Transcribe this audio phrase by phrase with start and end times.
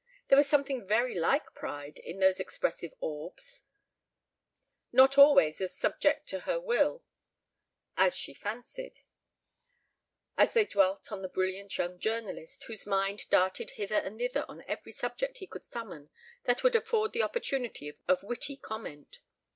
[0.29, 3.65] There was something very like pride in those expressive orbs
[4.91, 7.03] (not always as subject to her will
[7.97, 9.01] as she fancied),
[10.39, 14.63] as they dwelt on the brilliant young journalist whose mind darted hither and thither on
[14.67, 16.09] every subject he could summon
[16.45, 19.19] that would afford the opportunity of witty comment.